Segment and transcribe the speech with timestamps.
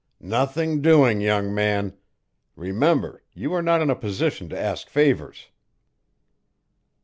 [0.23, 1.95] "Nothing doing, young man.
[2.55, 5.49] Remember, you are not in a position to ask favours."